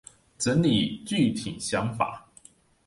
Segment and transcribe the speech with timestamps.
[0.39, 2.25] 整理具體想法